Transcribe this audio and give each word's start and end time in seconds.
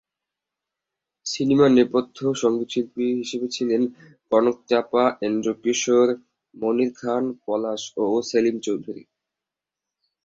সিনেমায় 1.25 1.73
নেপথ্য 1.75 2.17
সঙ্গীতশিল্পী 2.33 3.05
হিসেবে 3.19 3.47
ছিলেন 3.47 3.81
কনক 4.31 4.57
চাঁপা, 4.69 5.03
এন্ড্রু 5.21 5.53
কিশোর, 5.63 6.07
মনির 6.53 6.91
খান, 6.95 7.23
পলাশ 7.45 7.81
ও 7.97 8.05
সেলিম 8.29 8.55
চৌধুরী। 8.65 9.03